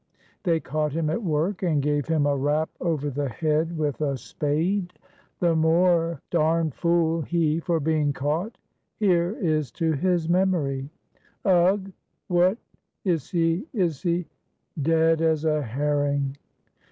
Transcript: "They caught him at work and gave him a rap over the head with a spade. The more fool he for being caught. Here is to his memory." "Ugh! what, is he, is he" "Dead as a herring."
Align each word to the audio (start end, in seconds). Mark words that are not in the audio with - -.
"They 0.41 0.59
caught 0.59 0.93
him 0.93 1.11
at 1.11 1.21
work 1.21 1.61
and 1.61 1.79
gave 1.79 2.07
him 2.07 2.25
a 2.25 2.35
rap 2.35 2.71
over 2.79 3.11
the 3.11 3.29
head 3.29 3.77
with 3.77 4.01
a 4.01 4.17
spade. 4.17 4.93
The 5.39 5.55
more 5.55 6.19
fool 6.73 7.21
he 7.21 7.59
for 7.59 7.79
being 7.79 8.11
caught. 8.11 8.57
Here 8.97 9.33
is 9.39 9.69
to 9.73 9.91
his 9.91 10.27
memory." 10.27 10.89
"Ugh! 11.45 11.91
what, 12.29 12.57
is 13.05 13.29
he, 13.29 13.67
is 13.73 14.01
he" 14.01 14.25
"Dead 14.81 15.21
as 15.21 15.45
a 15.45 15.61
herring." 15.61 16.35